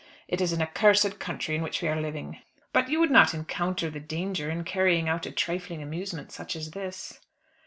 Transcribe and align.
It 0.27 0.41
is 0.41 0.51
an 0.51 0.63
accursed 0.63 1.19
country 1.19 1.53
in 1.55 1.61
which 1.61 1.83
we 1.83 1.87
are 1.87 2.01
living." 2.01 2.39
"But 2.73 2.89
you 2.89 2.99
would 2.99 3.11
not 3.11 3.35
encounter 3.35 3.91
the 3.91 3.99
danger 3.99 4.49
in 4.49 4.63
carrying 4.63 5.07
out 5.07 5.27
a 5.27 5.31
trifling 5.31 5.83
amusement 5.83 6.31
such 6.31 6.55
as 6.55 6.71
this?" 6.71 7.19